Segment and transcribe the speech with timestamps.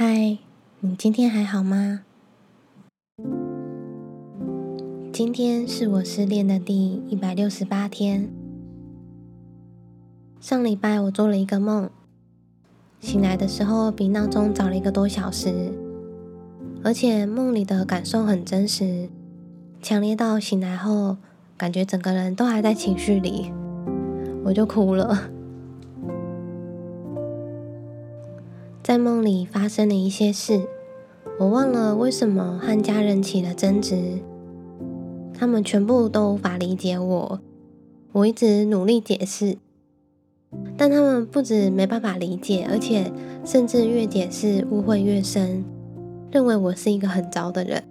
[0.00, 0.38] 嗨，
[0.78, 2.02] 你今天还好吗？
[5.12, 8.30] 今天是我失恋的第一百六十八天。
[10.38, 11.90] 上礼拜我做了一个梦，
[13.00, 15.72] 醒来的时候比闹钟早了一个多小时，
[16.84, 19.08] 而且梦里的感受很真实，
[19.82, 21.16] 强烈到醒来后
[21.56, 23.50] 感觉整个人都还在情绪里，
[24.44, 25.28] 我就哭了。
[28.88, 30.66] 在梦里发生了一些事，
[31.38, 34.20] 我忘了为什么和家人起了争执，
[35.34, 37.38] 他们全部都无法理解我。
[38.12, 39.58] 我一直努力解释，
[40.78, 43.12] 但他们不止没办法理解，而且
[43.44, 45.62] 甚至越解释误会越深，
[46.30, 47.84] 认为我是一个很糟的人。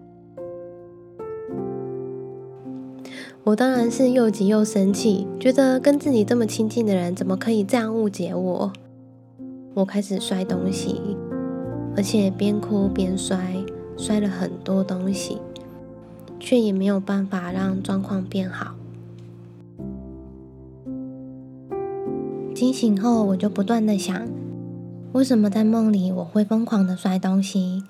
[3.44, 8.74] 我当然是又急又生气，觉得跟自己这么亲近的人，怎么可以这样误解我？
[9.78, 11.00] 我开始摔东西，
[11.96, 13.64] 而且边哭边摔，
[13.96, 15.40] 摔了很多东西，
[16.40, 18.74] 却也没有办法让状况变好。
[22.56, 24.28] 惊醒后，我就不断的想，
[25.12, 27.84] 为什么在梦里我会疯狂的摔东西？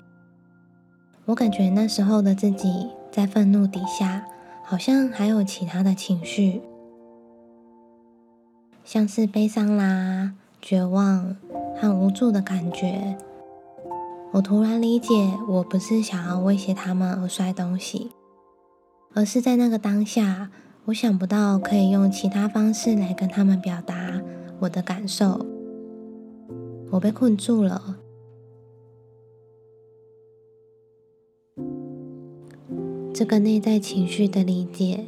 [1.24, 4.26] 我感觉那时候的自己在愤怒底下，
[4.62, 6.60] 好像还有其他的情绪，
[8.84, 11.34] 像是悲伤啦、绝望。
[11.80, 13.16] 很无助的感觉。
[14.32, 18.10] 我突然理解，我不是想要威胁他们而摔东西，
[19.14, 20.50] 而是在那个当下，
[20.86, 24.20] 我想不到可以用其他方式来跟他们表达
[24.58, 25.46] 我的感受。
[26.90, 27.96] 我被困住了。
[33.14, 35.06] 这个内在情绪的理解，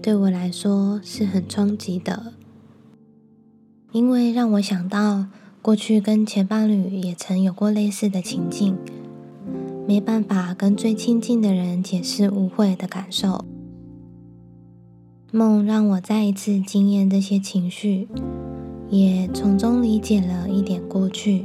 [0.00, 2.34] 对我来说是很冲击的，
[3.90, 5.26] 因为让我想到。
[5.62, 8.76] 过去跟前伴侣也曾有过类似的情境，
[9.86, 13.44] 没办法跟最亲近的人解释误会的感受。
[15.30, 18.08] 梦让我再一次经验这些情绪，
[18.90, 21.44] 也从中理解了一点过去，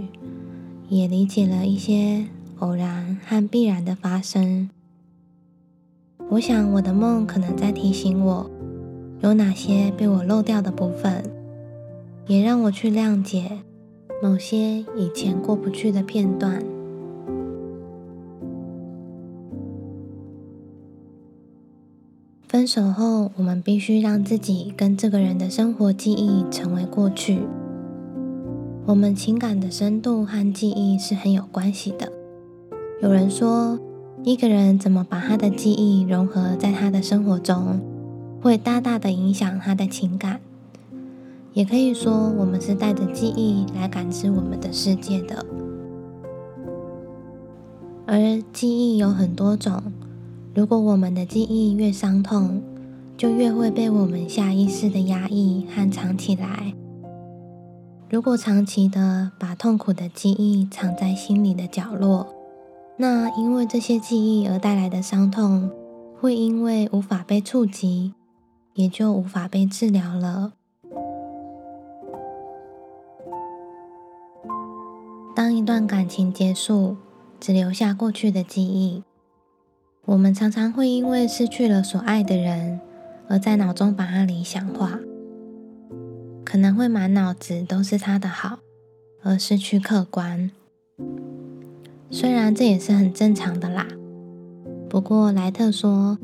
[0.89, 2.25] 也理解了一些
[2.57, 4.67] 偶然和必然的发生。
[6.29, 8.50] 我想我的梦可能在提醒我，
[9.22, 11.23] 有哪些被我漏掉的部分，
[12.25, 13.59] 也让我去谅解。
[14.19, 16.63] 某些以前过不去的片段，
[22.47, 27.44] 分手后，我们必须让自己跟这个人的生活记忆成为过去。
[28.88, 32.11] 我们情感的深度和记忆是很有关系的。
[33.03, 33.77] 有人说，
[34.23, 37.79] 一个人怎么把他的记忆融合在他的生活中，
[38.41, 40.39] 会大大的影响他的情感。
[41.57, 45.44] 也可以说，我们是带着记忆来感知我们的世界的。
[48.06, 49.81] 而记忆有很多种，
[50.53, 52.62] 如果我们的记忆越伤痛，
[53.18, 56.75] 就越会被我们下意识的压抑和藏起来。
[58.07, 62.28] 如果长期的把痛苦的记忆藏在心里的角落，
[62.97, 65.72] 那因为这些记忆而带来的伤痛，
[66.22, 68.13] 会因为无法被触及，
[68.75, 70.53] 也就无法被治疗了。
[75.37, 76.97] 当一段感情结束，
[77.39, 79.03] 只留下过去的记忆，
[80.05, 82.79] 我们常常会因为失去了所爱的人，
[83.29, 84.99] 而在脑中把他理想化，
[86.43, 88.57] 可能会满脑子都是他的好，
[89.21, 90.49] 而失去客观。
[92.09, 93.85] 虽然这也是很正常的啦，
[94.89, 96.17] 不过莱特说，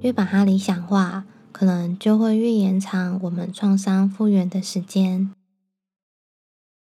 [0.00, 5.30] 越把它理想化，可能就会越延长我们创伤复原的时间。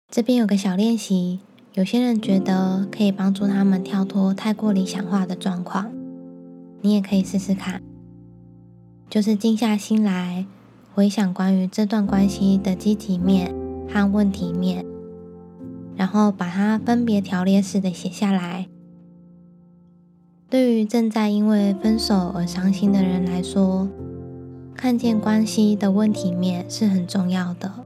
[0.09, 1.41] 这边有个小练习。
[1.75, 5.91] 有些人觉得可以帮助他们跳脱太过理想化的状况，
[6.83, 7.83] 你也可以试试看。
[9.11, 10.47] 就是静下心来，
[10.95, 13.53] 回想关于这段关系的积极面
[13.89, 14.87] 和问题面，
[15.97, 18.69] 然后把它分别条列式的写下来。
[20.49, 23.89] 对于正在因为分手而伤心的人来说，
[24.77, 27.84] 看见关系的问题面是很重要的。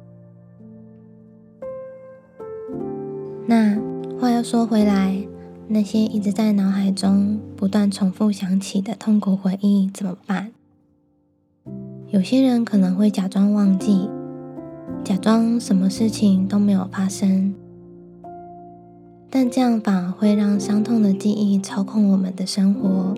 [3.51, 3.79] 那
[4.21, 5.27] 话又说回来，
[5.69, 10.53] 那些一直在脑海中不断重复想起的痛苦回忆怎么办？
[12.11, 14.11] 有些人可能会假装忘记，
[15.03, 17.55] 假装什么事情都没有发生，
[19.31, 23.15] 但这样反而会让伤痛的记忆操控我们的生活，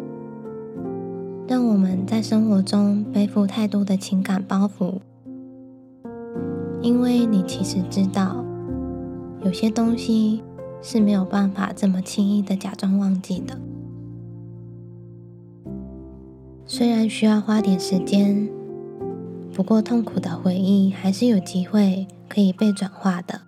[1.49, 5.00] 让我们在生活中背负太多的情感包袱。
[6.81, 8.44] 因为你其实知道。
[9.43, 10.43] 有些东西
[10.83, 13.59] 是没有办法这么轻易的假装忘记的。
[16.67, 18.49] 虽然需要花点时间，
[19.53, 23.41] 不过痛苦的回忆还是有机会可以被转化的。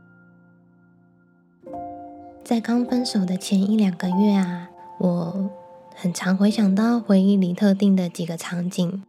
[2.42, 5.50] 在刚分手的前一两个月啊，我
[5.94, 9.02] 很常回想到回忆里特定的几个场景，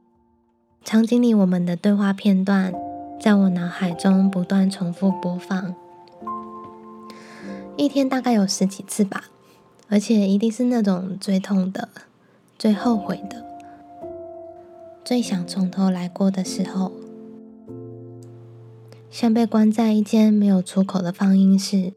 [0.84, 2.74] 场景里我们的对话片段，
[3.20, 5.74] 在我脑海中不断重复播放，
[7.76, 9.26] 一天大概有十几次吧，
[9.90, 11.90] 而且一定是那种最痛的、
[12.58, 13.44] 最后悔的。
[15.04, 16.92] 最想从头来过的时候，
[19.10, 21.94] 像被关在一间没有出口的放映室，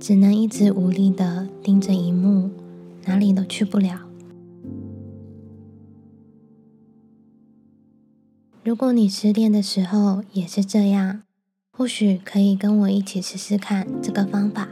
[0.00, 2.50] 只能一直无力的盯着荧幕，
[3.04, 4.00] 哪里都去不了。
[8.64, 11.22] 如果你失恋的时候也是这样，
[11.78, 14.66] 或许可以跟我一起试试看这个方法，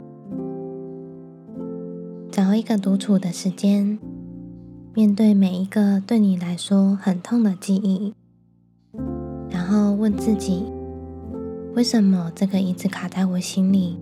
[2.29, 3.97] 找一个独处的时间。
[4.93, 8.13] 面对每一个对你来说很痛的记忆，
[9.49, 10.65] 然后问自己：
[11.75, 13.97] 为什么这个一直卡在我心里？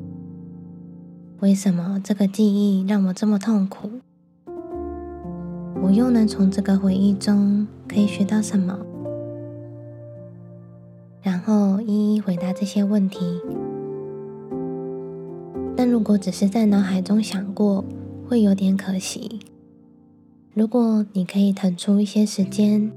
[1.42, 3.88] 为什么这个记忆让我这么痛苦？
[5.84, 8.76] 我又能从这个回忆中可以学到什么？
[11.88, 13.40] 一一回答这些问题。
[15.76, 17.84] 但如果只是在脑海中想过，
[18.28, 19.40] 会有点可惜。
[20.54, 22.92] 如果你可以腾出一些时间，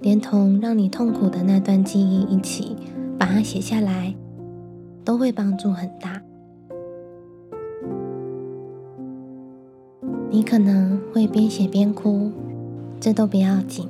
[0.00, 2.76] 连同让你痛苦的那段记忆一起
[3.18, 4.14] 把它写下来，
[5.04, 6.22] 都会帮助很大。
[10.30, 12.30] 你可能会边写边哭，
[13.00, 13.88] 这都不要紧。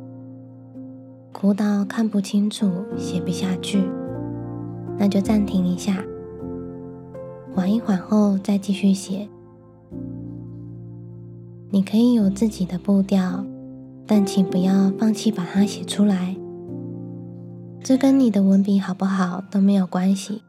[1.32, 3.82] 哭到看不清楚、写不下去，
[4.98, 6.04] 那就暂停一下，
[7.54, 9.28] 缓一缓后再继续写。
[11.70, 13.44] 你可以有自己的步调，
[14.06, 16.34] 但请不要放弃把它写出来。
[17.80, 20.42] 这跟你的文笔好不好都没有关系。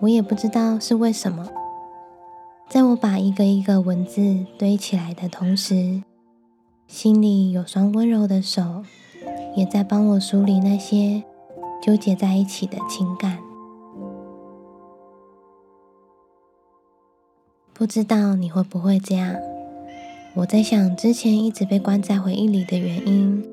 [0.00, 1.48] 我也不知道是为什么，
[2.68, 6.02] 在我把一个一个文字堆起来的同时，
[6.86, 8.84] 心里有双温柔的手，
[9.56, 11.24] 也在帮我梳理那些
[11.82, 13.38] 纠结在一起的情感。
[17.72, 19.36] 不知道你会不会这样？
[20.34, 23.44] 我在想，之前一直被关在回忆里的原因，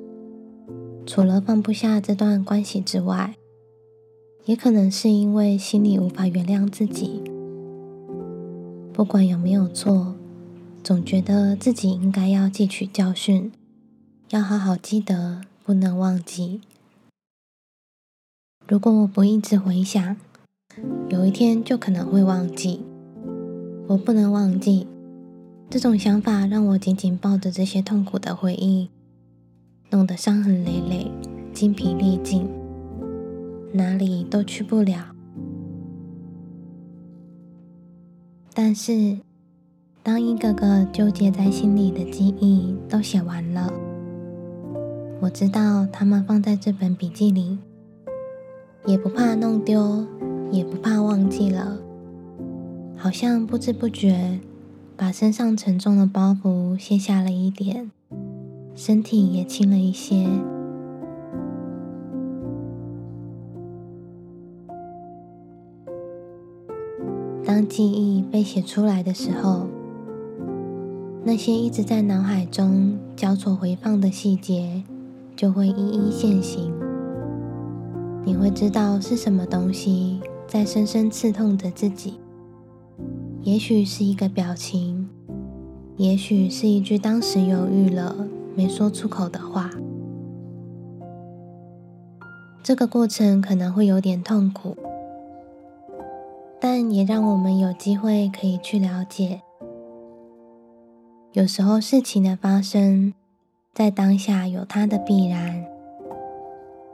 [1.05, 3.35] 除了放不下这段关系之外，
[4.45, 7.23] 也可能是因为心里无法原谅自己。
[8.93, 10.15] 不管有没有错，
[10.83, 13.51] 总觉得自己应该要汲取教训，
[14.29, 16.61] 要好好记得，不能忘记。
[18.67, 20.17] 如果我不一直回想，
[21.09, 22.83] 有一天就可能会忘记。
[23.87, 24.87] 我不能忘记
[25.69, 28.89] 这种想法，让我紧紧抱着这些痛苦的回忆，
[29.91, 31.11] 弄得伤痕累累、
[31.53, 32.49] 精疲力尽，
[33.71, 35.13] 哪里都去不了。
[38.55, 39.19] 但是，
[40.01, 43.71] 当一个个纠结在心里的记忆都写完了，
[45.21, 47.59] 我知道他们放在这本笔记里，
[48.85, 50.05] 也不怕弄丢，
[50.51, 51.77] 也不怕忘记了。
[52.95, 54.39] 好像不知不觉
[54.95, 57.89] 把身上沉重的包袱卸下了一点，
[58.75, 60.27] 身体也轻了一些。
[67.43, 69.65] 当记忆被写出来的时候，
[71.23, 74.83] 那些一直在脑海中交错回放的细节
[75.35, 76.74] 就会一一现形。
[78.25, 82.19] 你会知道是什么东西在深深刺痛着自己。
[83.43, 85.07] 也许是一个表情，
[85.95, 88.15] 也许是一句当时犹豫了
[88.55, 89.69] 没说出口的话。
[92.63, 94.75] 这个过程可能会有点痛苦，
[96.59, 99.43] 但也让我们有机会可以去了解。
[101.33, 103.13] 有时候事情的发生，
[103.71, 105.63] 在当下有它的必然，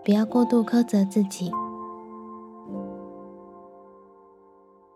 [0.04, 1.52] 不要过度苛责自己。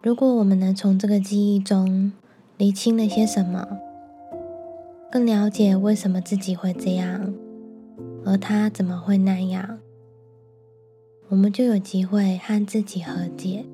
[0.01, 2.12] 如果我们能从这个记忆中
[2.57, 3.67] 理清了些什么，
[5.12, 7.33] 更了解为什么自己会这样，
[8.25, 9.79] 而他怎么会那样，
[11.29, 13.65] 我们就有机会和自己和解。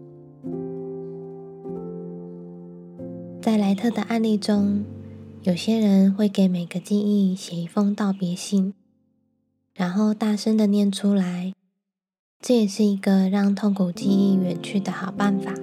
[3.41, 4.85] 在莱特的案例中，
[5.43, 8.73] 有些人会给每个记忆写一封道别信，
[9.81, 11.53] 然后大声的念出来
[12.39, 15.55] 这也是一个让痛苦记忆远去的好办法。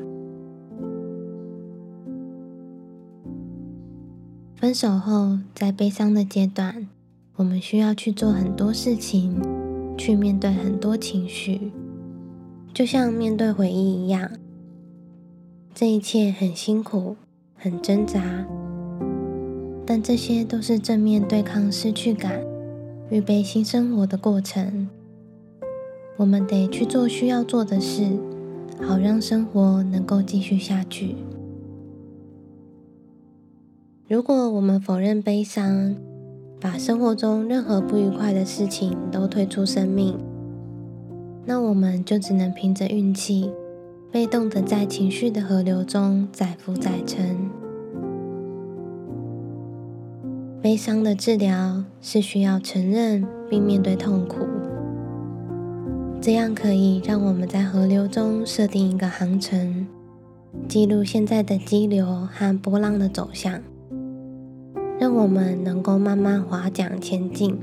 [4.56, 6.88] 分手后在悲伤的阶段
[7.36, 9.40] 我们需要去做很多事情
[9.96, 11.70] 去面对很多情绪。
[12.74, 14.28] 就像面对回忆一样
[15.72, 17.16] 这一切很辛苦
[17.54, 18.20] 很挣扎
[19.86, 22.57] 但这些都是正面对抗失去感
[23.10, 24.88] 预备新生活的过程。
[26.18, 28.04] 我们得去做需要做的事，
[28.82, 31.16] 好让生活能够继续下去。
[34.06, 35.94] 如果我们否认悲伤，
[36.60, 40.18] 把生活中任何不愉快的事情都推出生命，
[41.46, 43.50] 那我们就只能凭着运气，
[44.10, 47.36] 被动的在情绪的河流中载浮载沉。
[50.60, 54.44] 悲伤的治疗是需要承认并面对痛苦。
[56.20, 59.86] 这样可以让我们在河流中设定一个航程，
[60.66, 63.62] 记录现在的激流和波浪的走向，
[64.98, 67.56] 让我们能够慢慢划桨前进，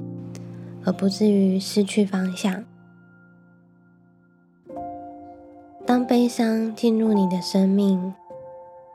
[0.86, 2.64] 而不至于失去方向。
[5.86, 8.14] 当悲伤进入你的生命，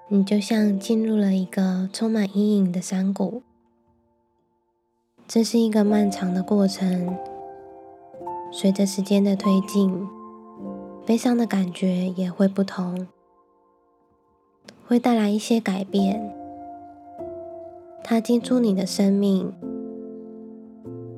[0.08, 3.42] 你就像进入了一个充满阴影的山谷。
[5.32, 7.16] 这是一个漫长的过程。
[8.50, 10.08] 随着时间的推进，
[11.06, 13.06] 悲伤的感觉也会不同，
[14.88, 16.34] 会带来一些改变。
[18.02, 19.54] 它进出你的生命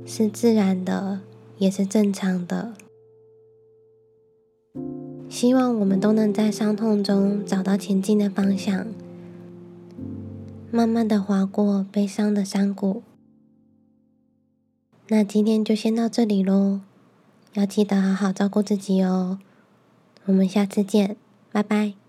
[0.05, 1.21] 是自然的，
[1.57, 2.75] 也是正常的。
[5.31, 8.87] 希望我们都能在伤痛中找到前进的方向，
[10.71, 13.03] 慢慢的划过悲伤的山谷。
[15.09, 16.81] 那今天就先到这里喽。
[17.55, 19.39] 要记得好好照顾自己哦，
[20.25, 21.17] 我们下次见，
[21.51, 22.02] 拜拜。